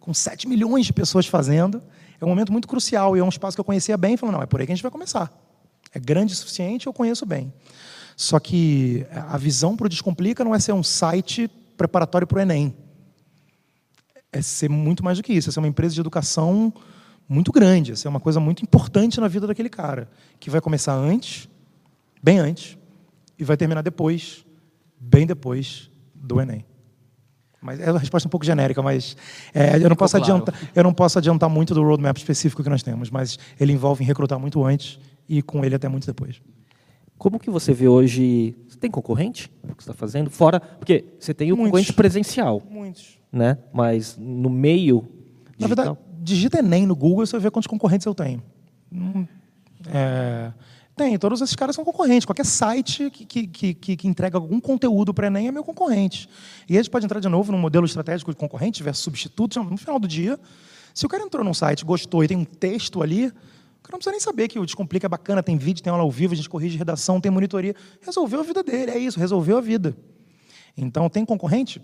[0.00, 1.80] com 7 milhões de pessoas fazendo.
[2.20, 4.16] É um momento muito crucial e é um espaço que eu conhecia bem.
[4.16, 5.32] Falando, não, é por aí que a gente vai começar.
[5.94, 7.52] É grande o suficiente, eu conheço bem.
[8.16, 12.40] Só que a visão para o Descomplica não é ser um site preparatório para o
[12.40, 12.74] Enem
[14.32, 16.72] é ser muito mais do que isso, é ser uma empresa de educação
[17.28, 20.08] muito grande, é ser uma coisa muito importante na vida daquele cara,
[20.40, 21.48] que vai começar antes,
[22.22, 22.78] bem antes,
[23.38, 24.44] e vai terminar depois,
[24.98, 26.64] bem depois do Enem.
[27.60, 29.16] Mas é uma resposta um pouco genérica, mas
[29.54, 30.32] é, eu, não posso claro.
[30.32, 34.02] adiantar, eu não posso adiantar muito do roadmap específico que nós temos, mas ele envolve
[34.02, 36.42] recrutar muito antes e com ele até muito depois.
[37.16, 38.56] Como que você vê hoje?
[38.68, 39.48] Você tem concorrente?
[39.62, 40.28] O que você está fazendo?
[40.28, 41.70] Fora, porque você tem o Muitos.
[41.70, 42.60] concorrente presencial.
[42.68, 43.58] Muitos né?
[43.72, 45.08] Mas no meio.
[45.56, 45.60] Digital...
[45.60, 48.42] Na verdade, digita Enem no Google e você vê quantos concorrentes eu tenho.
[48.92, 49.26] Hum,
[49.86, 50.52] é...
[50.94, 52.26] Tem, todos esses caras são concorrentes.
[52.26, 56.28] Qualquer site que, que, que, que entrega algum conteúdo para Enem é meu concorrente.
[56.68, 59.62] E a gente pode entrar de novo no modelo estratégico de concorrente versus substituto.
[59.62, 60.38] No final do dia,
[60.92, 63.30] se o cara entrou num site, gostou e tem um texto ali, o
[63.82, 66.10] cara não precisa nem saber que o Descomplica é bacana, tem vídeo, tem aula ao
[66.10, 67.74] vivo, a gente corrige redação, tem monitoria.
[68.02, 69.96] Resolveu a vida dele, é isso, resolveu a vida.
[70.76, 71.80] Então, tem concorrente?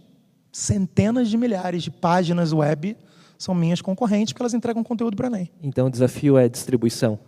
[0.59, 2.97] Centenas de milhares de páginas web
[3.39, 5.51] são minhas concorrentes, porque elas entregam conteúdo para Enem.
[5.63, 7.19] Então o desafio é distribuição.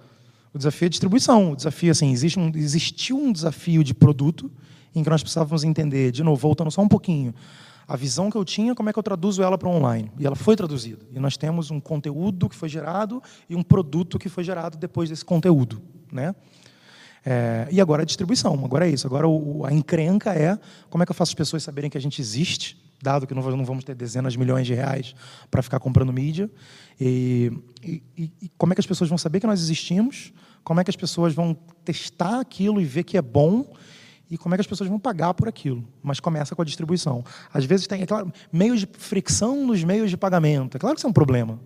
[0.53, 1.53] O desafio é distribuição.
[1.53, 4.51] O desafio, assim, existe um, existiu um desafio de produto
[4.95, 7.33] em que nós precisávamos entender, de novo, voltando só um pouquinho,
[7.87, 10.11] a visão que eu tinha, como é que eu traduzo ela para online.
[10.19, 11.05] E ela foi traduzida.
[11.13, 15.09] E nós temos um conteúdo que foi gerado e um produto que foi gerado depois
[15.09, 15.81] desse conteúdo.
[16.11, 16.35] Né?
[17.25, 18.65] É, e agora a distribuição.
[18.65, 19.07] Agora é isso.
[19.07, 22.01] Agora o, a encrenca é como é que eu faço as pessoas saberem que a
[22.01, 25.15] gente existe dado que não vamos ter dezenas de milhões de reais
[25.51, 26.51] para ficar comprando mídia.
[27.01, 27.51] E,
[27.83, 28.03] e,
[28.43, 30.33] e, como é que as pessoas vão saber que nós existimos?
[30.63, 33.73] Como é que as pessoas vão testar aquilo e ver que é bom?
[34.31, 35.85] e como é que as pessoas vão pagar por aquilo.
[36.01, 37.25] Mas começa com a distribuição.
[37.53, 40.77] Às vezes tem, é claro, meios de fricção nos meios de pagamento.
[40.77, 41.59] É claro que isso é um problema.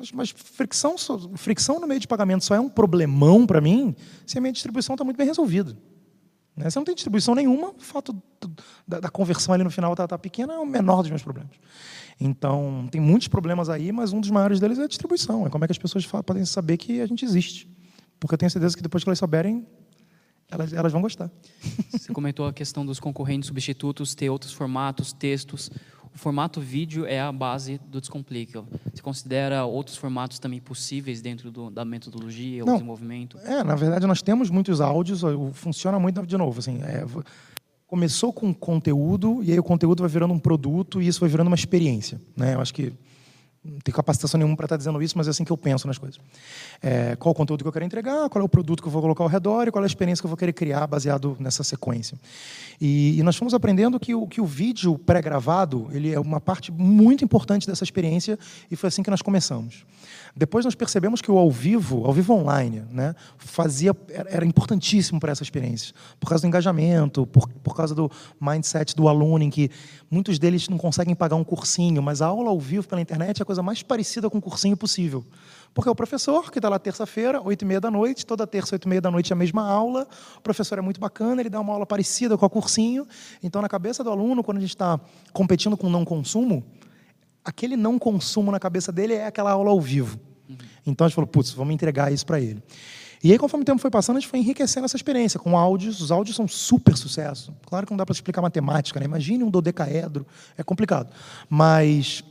[0.00, 0.96] Mas, mas fricção,
[1.36, 3.94] fricção no meio de pagamento só é um problemão para mim
[4.26, 5.76] se a minha distribuição está muito bem resolvida.
[6.56, 6.70] Né?
[6.70, 8.16] Se não tem distribuição nenhuma, o fato
[8.88, 11.22] da, da conversão ali no final estar tá, tá pequena é o menor dos meus
[11.22, 11.52] problemas.
[12.18, 15.46] Então, tem muitos problemas aí, mas um dos maiores deles é a distribuição.
[15.46, 17.68] É como é que as pessoas podem saber que a gente existe.
[18.18, 19.66] Porque eu tenho certeza que depois que elas souberem,
[20.50, 21.30] elas, elas vão gostar.
[21.92, 25.70] Você comentou a questão dos concorrentes substitutos, ter outros formatos, textos.
[26.14, 28.64] O formato vídeo é a base do Descomplica.
[28.92, 33.38] Você considera outros formatos também possíveis dentro do, da metodologia, ou desenvolvimento?
[33.38, 37.04] É, na verdade, nós temos muitos áudios, funciona muito, de novo, assim, é,
[37.86, 41.48] começou com conteúdo, e aí o conteúdo vai virando um produto, e isso vai virando
[41.48, 42.20] uma experiência.
[42.36, 42.54] Né?
[42.54, 42.92] Eu acho que
[43.62, 45.98] não tenho capacitação nenhuma para estar dizendo isso, mas é assim que eu penso nas
[45.98, 46.18] coisas.
[46.82, 49.02] É, qual o conteúdo que eu quero entregar, qual é o produto que eu vou
[49.02, 51.62] colocar ao redor e qual é a experiência que eu vou querer criar baseado nessa
[51.62, 52.18] sequência.
[52.80, 56.72] E, e nós fomos aprendendo que o, que o vídeo pré-gravado ele é uma parte
[56.72, 58.38] muito importante dessa experiência
[58.70, 59.84] e foi assim que nós começamos.
[60.34, 63.94] Depois nós percebemos que o ao vivo, ao vivo online, né, fazia,
[64.28, 69.08] era importantíssimo para essa experiência, por causa do engajamento, por, por causa do mindset do
[69.08, 69.70] aluno, em que
[70.10, 73.42] muitos deles não conseguem pagar um cursinho, mas a aula ao vivo pela internet é
[73.42, 75.24] a coisa mais parecida com um cursinho possível.
[75.72, 78.74] Porque é o professor que está lá terça-feira, oito e meia da noite, toda terça,
[78.74, 80.06] oito e meia da noite, a mesma aula.
[80.36, 83.06] O professor é muito bacana, ele dá uma aula parecida com a cursinho.
[83.42, 84.98] Então, na cabeça do aluno, quando a gente está
[85.32, 86.64] competindo com não consumo,
[87.44, 90.18] aquele não consumo na cabeça dele é aquela aula ao vivo.
[90.48, 90.56] Uhum.
[90.86, 92.62] Então a gente falou, putz, vamos entregar isso para ele.
[93.22, 96.00] E aí, conforme o tempo foi passando, a gente foi enriquecendo essa experiência com áudios.
[96.00, 97.54] Os áudios são super sucesso.
[97.66, 99.04] Claro que não dá para explicar matemática, né?
[99.04, 100.26] Imagine um dodecaedro,
[100.56, 101.12] é complicado.
[101.48, 102.24] Mas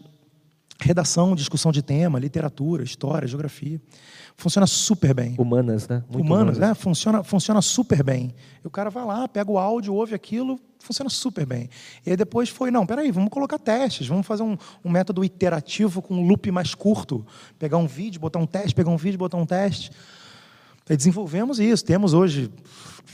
[0.79, 3.81] redação, discussão de tema, literatura, história, geografia.
[4.37, 5.35] Funciona super bem.
[5.37, 6.03] Humanas, né?
[6.09, 6.73] Muito humanas, humanas, né?
[6.73, 8.33] Funciona, funciona super bem.
[8.63, 11.69] E o cara vai lá, pega o áudio, ouve aquilo, funciona super bem.
[12.05, 16.01] E aí depois foi, não, peraí, vamos colocar testes, vamos fazer um, um método iterativo
[16.01, 17.25] com um loop mais curto.
[17.57, 19.91] Pegar um vídeo, botar um teste, pegar um vídeo, botar um teste.
[20.89, 21.85] Aí desenvolvemos isso.
[21.85, 22.51] Temos hoje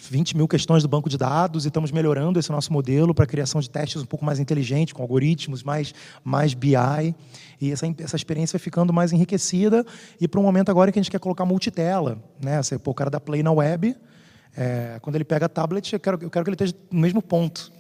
[0.10, 3.60] 20 mil questões do banco de dados e estamos melhorando esse nosso modelo para criação
[3.60, 7.14] de testes um pouco mais inteligentes, com algoritmos, mais, mais BI.
[7.60, 9.86] E essa, essa experiência ficando mais enriquecida.
[10.22, 12.18] E para um momento agora que a gente quer colocar multitela.
[12.42, 12.64] Né?
[12.64, 13.94] Você, pô, o cara da Play na web,
[14.56, 17.22] é, quando ele pega a tablet, eu quero, eu quero que ele esteja no mesmo
[17.22, 17.74] ponto.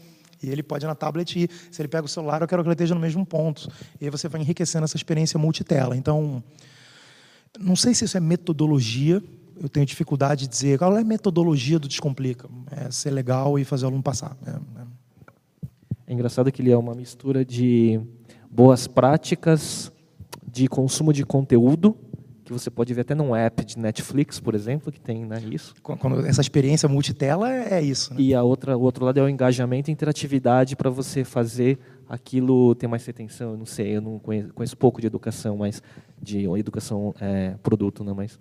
[0.43, 2.67] E ele pode ir na tablet e, se ele pega o celular, eu quero que
[2.67, 3.71] ele esteja no mesmo ponto.
[4.01, 5.95] E aí você vai enriquecendo essa experiência multitela.
[5.95, 6.43] Então,
[7.58, 9.23] não sei se isso é metodologia,
[9.61, 12.49] eu tenho dificuldade de dizer qual é a metodologia do Descomplica.
[12.71, 14.37] É ser legal e fazer o aluno passar.
[14.45, 15.67] É, é.
[16.07, 17.99] é engraçado que ele é uma mistura de
[18.49, 19.91] boas práticas
[20.47, 21.97] de consumo de conteúdo,
[22.45, 25.73] que você pode ver até num app de Netflix, por exemplo, que tem né, isso.
[25.81, 28.13] Quando essa experiência multitela é, isso.
[28.13, 28.21] Né?
[28.21, 32.75] E a outra, o outro lado é o engajamento e interatividade para você fazer aquilo
[32.75, 33.51] ter mais retenção.
[33.51, 35.81] Eu não sei, eu não conheço, conheço pouco de educação, mas
[36.21, 38.13] de educação é, produto, né?
[38.15, 38.37] Mas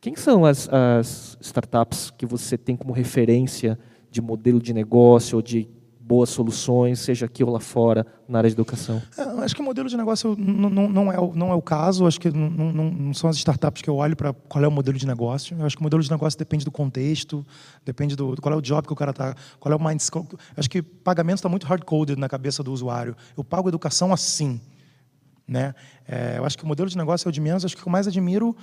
[0.00, 3.78] quem são as, as startups que você tem como referência
[4.10, 5.68] de modelo de negócio ou de
[6.06, 9.02] boas soluções, seja aqui ou lá fora, na área de educação?
[9.18, 11.60] É, acho que o modelo de negócio não, não, não, é, o, não é o
[11.60, 12.06] caso.
[12.06, 14.70] Acho que não, não, não são as startups que eu olho para qual é o
[14.70, 15.56] modelo de negócio.
[15.58, 17.44] Eu acho que o modelo de negócio depende do contexto,
[17.84, 20.28] depende do qual é o job que o cara está, qual é o mindset.
[20.56, 23.16] Acho que pagamento está muito hard-coded na cabeça do usuário.
[23.36, 24.60] Eu pago educação assim.
[25.48, 25.74] Né?
[26.06, 27.64] É, eu acho que o modelo de negócio é o de menos.
[27.64, 28.56] Acho que o que eu mais admiro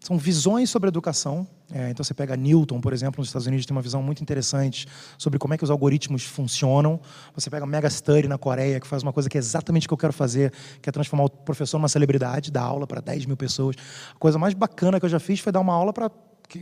[0.00, 1.46] são visões sobre educação.
[1.70, 4.86] É, então, você pega Newton, por exemplo, nos Estados Unidos, tem uma visão muito interessante
[5.18, 7.00] sobre como é que os algoritmos funcionam.
[7.34, 9.94] Você pega Mega Study na Coreia, que faz uma coisa que é exatamente o que
[9.94, 13.36] eu quero fazer, que é transformar o professor numa celebridade, dar aula para 10 mil
[13.36, 13.76] pessoas.
[14.14, 16.10] A coisa mais bacana que eu já fiz foi dar uma aula para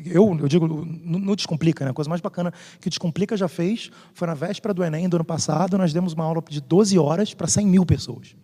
[0.05, 1.93] eu, eu digo, no Descomplica, né?
[1.93, 5.17] a coisa mais bacana que o Descomplica já fez foi na véspera do Enem do
[5.17, 8.35] ano passado, nós demos uma aula de 12 horas para 100 mil pessoas.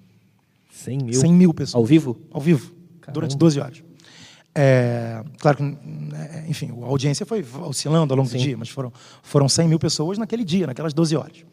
[0.70, 1.20] 100 mil?
[1.20, 1.74] 100 mil pessoas.
[1.74, 2.20] Ao vivo?
[2.30, 3.12] Ao vivo, Caramba.
[3.12, 3.82] durante 12 horas.
[4.54, 8.36] É, claro que, né, enfim, a audiência foi oscilando ao longo Sim.
[8.36, 11.44] do dia, mas foram, foram 100 mil pessoas naquele dia, naquelas 12 horas.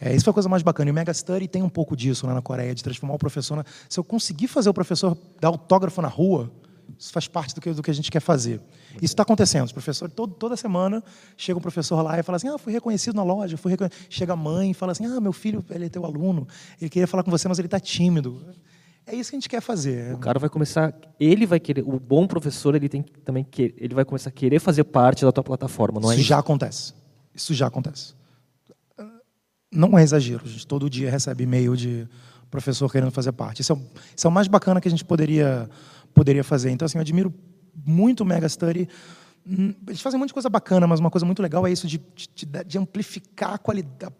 [0.00, 0.90] É, isso foi a coisa mais bacana.
[0.90, 3.56] E o Mega Study tem um pouco disso lá na Coreia, de transformar o professor.
[3.56, 3.64] Na...
[3.88, 6.50] Se eu conseguir fazer o professor dar autógrafo na rua,
[6.96, 8.60] isso faz parte do que, do que a gente quer fazer.
[8.94, 9.66] Isso está acontecendo.
[9.66, 11.02] Os professores, todo, toda semana,
[11.36, 13.56] chega um professor lá e fala assim: Ah, fui reconhecido na loja.
[13.56, 14.06] Fui reconhecido.
[14.08, 16.46] Chega a mãe e fala assim: Ah, meu filho, ele é teu aluno.
[16.80, 18.40] Ele queria falar com você, mas ele está tímido.
[19.10, 20.14] É isso que a gente quer fazer.
[20.14, 23.94] O cara vai começar, ele vai querer, o bom professor, ele tem também que ele
[23.94, 26.20] vai começar a querer fazer parte da tua plataforma, não é isso?
[26.20, 26.94] Isso já acontece.
[27.34, 28.14] Isso já acontece.
[29.72, 32.08] Não é exagero, a gente todo dia recebe e-mail de
[32.50, 33.62] professor querendo fazer parte.
[33.62, 33.76] Isso é,
[34.16, 35.68] isso é o mais bacana que a gente poderia
[36.14, 36.70] poderia fazer.
[36.70, 37.34] Então assim, eu admiro
[37.84, 38.88] muito o Mega Study
[39.48, 41.86] Hum, eles fazem um monte de coisa bacana, mas uma coisa muito legal é isso
[41.86, 41.98] de,
[42.34, 44.14] de, de amplificar a qualidade,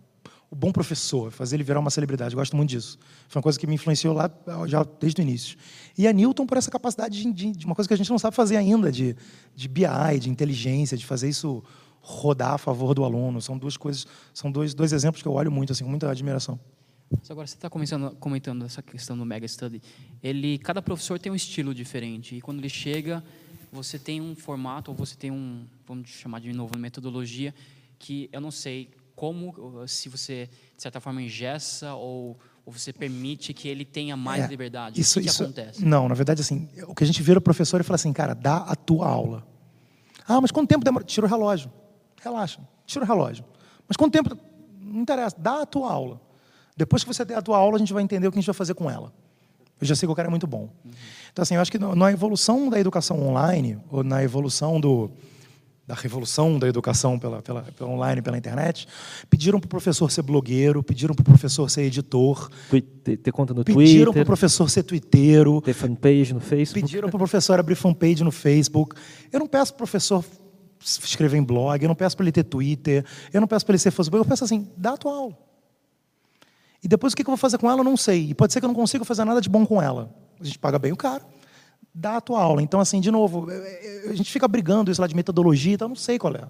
[0.51, 2.35] o bom professor, fazer ele virar uma celebridade.
[2.35, 2.99] Eu gosto muito disso.
[3.29, 4.31] Foi uma coisa que me influenciou lá
[4.67, 5.59] já desde o início.
[5.97, 8.19] E a Newton por essa capacidade de, de, de uma coisa que a gente não
[8.19, 9.15] sabe fazer ainda, de,
[9.55, 11.63] de BI, de inteligência, de fazer isso
[12.01, 13.43] rodar a favor do aluno.
[13.43, 16.59] São duas coisas, são dois, dois exemplos que eu olho muito, assim, com muita admiração.
[17.29, 19.83] Agora você está comentando, comentando essa questão do Mega Study.
[20.23, 23.23] Ele, cada professor tem um estilo diferente e quando ele chega,
[23.73, 27.55] você tem um formato ou você tem um, vamos chamar de novo, metodologia
[27.99, 29.53] que eu não sei como,
[29.89, 34.47] se você de certa forma engessa ou, ou você permite que ele tenha mais é,
[34.47, 35.01] liberdade.
[35.01, 35.85] Isso, o que, isso, que acontece?
[35.85, 38.33] Não, na verdade assim, o que a gente vira o professor e fala assim, cara,
[38.33, 39.45] dá a tua aula.
[40.27, 41.05] Ah, mas quanto tempo demora?
[41.05, 41.69] Tira o relógio.
[42.23, 43.45] Relaxa, tira o relógio.
[43.89, 44.39] Mas quanto tempo?
[44.81, 46.21] Não interessa, dá a tua aula.
[46.77, 48.47] Depois que você der a tua aula, a gente vai entender o que a gente
[48.47, 49.13] vai fazer com ela.
[49.81, 50.71] Eu já sei que o cara é muito bom.
[50.85, 50.93] Uhum.
[51.33, 55.11] Então, assim, eu acho que na evolução da educação online, ou na evolução do,
[55.89, 58.87] da revolução da educação pela, pela, pela online, pela internet,
[59.31, 62.51] pediram para o professor ser blogueiro, pediram para o professor ser editor.
[63.03, 63.95] Ter, ter conta no pediram Twitter.
[63.95, 65.63] Pediram para o professor ser twitteiro.
[65.63, 66.83] Ter fanpage no Facebook.
[66.83, 68.95] Pediram para o professor abrir fanpage no Facebook.
[69.33, 70.23] Eu não peço para o professor
[70.79, 73.79] escrever em blog, eu não peço para ele ter Twitter, eu não peço para ele
[73.79, 75.39] ser Facebook, eu peço assim, dá a tua aula.
[76.85, 78.29] E depois o que eu vou fazer com ela, eu não sei.
[78.29, 80.15] E pode ser que eu não consiga fazer nada de bom com ela.
[80.39, 81.25] A gente paga bem o cara,
[81.99, 82.63] dá a tua aula.
[82.63, 85.87] Então, assim, de novo, é, é, a gente fica brigando isso lá de metodologia, então
[85.87, 86.45] eu não sei qual é.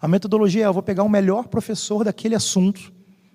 [0.00, 2.92] A metodologia é, eu vou pegar o melhor professor daquele assunto.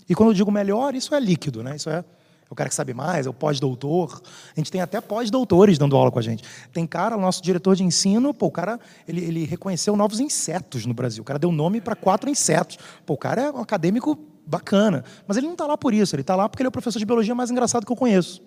[0.08, 1.76] E quando eu digo melhor, isso é líquido, né?
[1.76, 2.06] Isso é
[2.50, 4.22] o cara que sabe mais, é o pós-doutor.
[4.56, 6.44] A gente tem até pós-doutores dando aula com a gente.
[6.72, 10.94] Tem cara, nosso diretor de ensino, pô, o cara, ele, ele reconheceu novos insetos no
[10.94, 11.22] Brasil.
[11.22, 12.78] O cara deu nome para quatro insetos.
[13.06, 15.04] Pô, o cara é um acadêmico bacana.
[15.28, 17.00] Mas ele não está lá por isso, ele está lá porque ele é o professor
[17.00, 18.42] de biologia mais engraçado que eu conheço.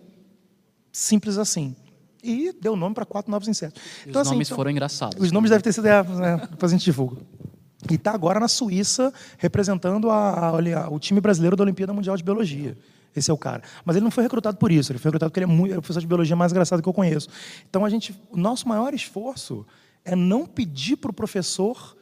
[0.92, 1.74] Simples assim.
[2.24, 3.82] E deu nome para quatro novos insetos.
[4.06, 5.20] Então, os assim, nomes então, foram engraçados.
[5.20, 7.18] Os nomes devem ter sido, é, né, depois a gente divulga.
[7.90, 12.22] E está agora na Suíça representando a, a, o time brasileiro da Olimpíada Mundial de
[12.22, 12.76] Biologia.
[13.14, 13.62] Esse é o cara.
[13.84, 15.78] Mas ele não foi recrutado por isso, ele foi recrutado porque ele é, muito, é
[15.78, 17.28] o professor de biologia mais engraçado que eu conheço.
[17.68, 19.66] Então, a gente, o nosso maior esforço
[20.04, 21.96] é não pedir para o professor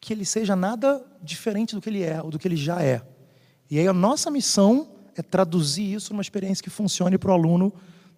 [0.00, 3.00] que ele seja nada diferente do que ele é ou do que ele já é.
[3.70, 7.72] E aí a nossa missão é traduzir isso numa experiência que funcione para o aluno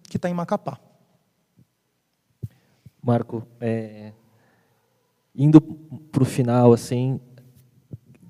[0.09, 0.79] que está em Macapá.
[3.07, 4.11] Marco, é,
[5.33, 7.21] indo para o final, assim,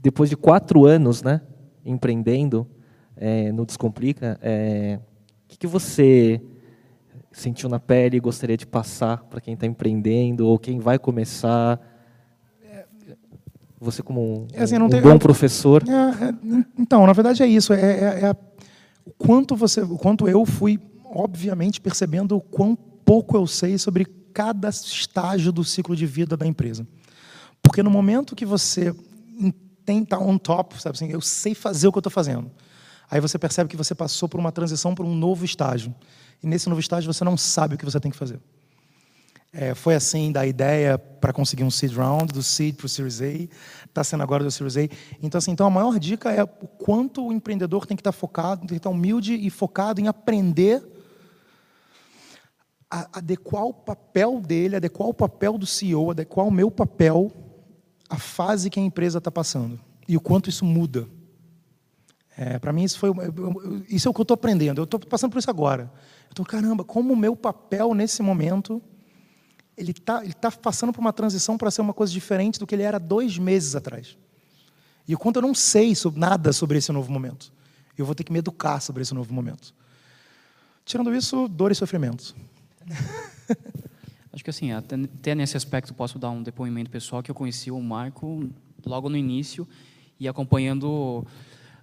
[0.04, 1.42] depois de quatro anos, né,
[1.84, 2.68] empreendendo
[3.16, 5.00] é, no Descomplica, é,
[5.46, 6.40] o que, que você
[7.32, 11.82] sentiu na pele e gostaria de passar para quem está empreendendo ou quem vai começar?
[13.80, 15.84] Você como um, é assim, um tem, bom eu, professor.
[15.88, 17.74] É, é, então, na verdade é isso.
[17.74, 18.36] É, é, é,
[19.06, 24.06] o quanto você, o quanto eu fui, obviamente, percebendo o quão pouco eu sei sobre
[24.38, 26.88] cada estágio do ciclo de vida da empresa.
[27.60, 28.96] Porque no momento que você
[29.84, 32.52] tenta on top, sabe assim, eu sei fazer o que eu estou fazendo.
[33.10, 35.92] Aí você percebe que você passou por uma transição para um novo estágio.
[36.44, 38.40] E nesse novo estágio você não sabe o que você tem que fazer.
[39.52, 43.20] É, foi assim da ideia para conseguir um seed round, do seed para o Series
[43.22, 43.26] A,
[43.86, 44.82] está sendo agora do Series A.
[45.20, 48.18] Então, assim, então a maior dica é o quanto o empreendedor tem que estar tá
[48.18, 50.84] focado, tem que estar tá humilde e focado em aprender
[52.90, 57.32] adequar o papel dele, adequar o papel do CEO, adequar o meu papel
[58.10, 61.08] à fase que a empresa está passando e o quanto isso muda.
[62.38, 63.10] É, para mim isso foi
[63.90, 64.80] isso é o que eu estou aprendendo.
[64.80, 65.92] Eu estou passando por isso agora.
[66.26, 68.82] Eu estou caramba, como o meu papel nesse momento
[69.76, 72.74] ele está ele tá passando por uma transição para ser uma coisa diferente do que
[72.74, 74.18] ele era dois meses atrás.
[75.08, 77.52] E o quanto eu não sei sobre, nada sobre esse novo momento.
[77.98, 79.74] Eu vou ter que me educar sobre esse novo momento.
[80.86, 82.36] Tirando isso, dor e sofrimento.
[84.32, 87.82] Acho que assim, até, nesse aspecto posso dar um depoimento pessoal que eu conheci o
[87.82, 88.50] Marco
[88.86, 89.68] logo no início
[90.20, 91.26] e acompanhando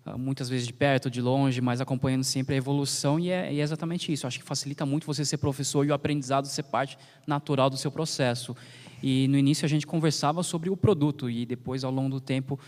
[0.07, 3.61] ah, muitas vezes de perto, de longe, mas acompanhando sempre a evolução e é, é,
[3.61, 4.27] exatamente isso.
[4.27, 7.91] Acho que facilita muito você ser professor e o aprendizado ser parte natural do seu
[7.91, 8.57] processo.
[9.03, 12.59] E no início a gente conversava sobre o produto e depois ao longo do tempo,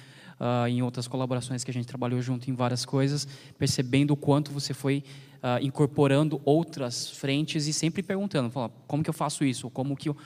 [0.40, 3.26] uh, em outras colaborações que a gente trabalhou junto em várias coisas,
[3.58, 5.04] percebendo o quanto você foi
[5.46, 9.70] uh, incorporando outras frentes e sempre perguntando, fala, como que eu faço isso?
[9.70, 10.16] Como que eu,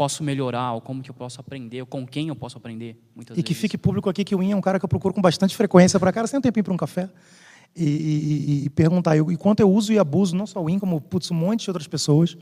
[0.00, 3.36] posso melhorar, ou como que eu posso aprender, ou com quem eu posso aprender, muitas
[3.36, 3.46] e vezes.
[3.46, 5.54] que fique público aqui que o IN é um cara que eu procuro com bastante
[5.54, 7.10] frequência para cara, sem um tempinho para um café,
[7.76, 11.02] e, e, e perguntar e quanto eu uso e abuso, não só o IN, como
[11.02, 12.34] putz, um monte de outras pessoas.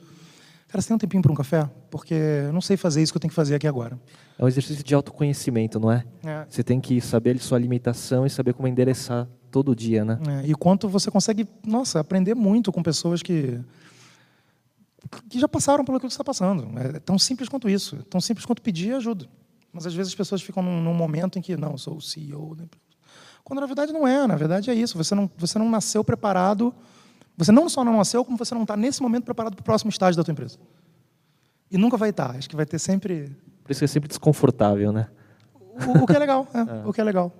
[0.68, 1.68] Cara, você tem um tempinho para um café?
[1.90, 3.98] Porque eu não sei fazer isso que eu tenho que fazer aqui agora.
[4.38, 6.04] É um exercício de autoconhecimento, não é?
[6.22, 6.46] é.
[6.48, 10.18] Você tem que saber sua limitação e saber como endereçar todo dia, né?
[10.42, 10.46] É.
[10.46, 13.58] E quanto você consegue, nossa, aprender muito com pessoas que
[15.28, 16.68] que já passaram pelo que você está passando.
[16.78, 17.96] É tão simples quanto isso.
[17.96, 19.26] É tão simples quanto pedir ajuda.
[19.72, 22.00] Mas às vezes as pessoas ficam num, num momento em que, não, eu sou o
[22.00, 22.84] CEO da empresa.
[23.44, 24.98] Quando na verdade não é, na verdade é isso.
[24.98, 26.74] Você não, você não nasceu preparado.
[27.38, 29.90] Você não só não nasceu, como você não está nesse momento preparado para o próximo
[29.90, 30.58] estágio da tua empresa.
[31.70, 32.32] E nunca vai estar.
[32.32, 33.36] Acho que vai ter sempre.
[33.62, 35.06] Por isso que é sempre desconfortável, né?
[35.86, 36.82] O, o que é legal, é, é.
[36.84, 37.32] o que é legal.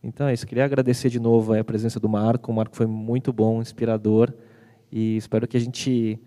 [0.00, 0.46] Então é isso.
[0.46, 2.52] Queria agradecer de novo a presença do Marco.
[2.52, 4.32] O Marco foi muito bom, inspirador.
[4.92, 6.20] E espero que a gente,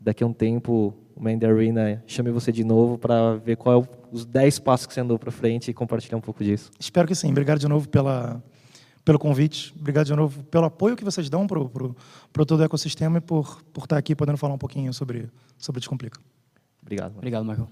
[0.00, 3.88] daqui a um tempo, o Mandy Arena chame você de novo para ver qual é
[4.12, 6.70] os 10 passos que você andou para frente e compartilhar um pouco disso.
[6.78, 7.30] Espero que sim.
[7.30, 8.40] Obrigado de novo pela,
[9.04, 9.72] pelo convite.
[9.78, 13.62] Obrigado de novo pelo apoio que vocês dão para o todo o ecossistema e por,
[13.64, 15.28] por estar aqui podendo falar um pouquinho sobre,
[15.58, 16.20] sobre Descomplica.
[16.82, 17.16] Obrigado.
[17.16, 17.68] Obrigado, Michael.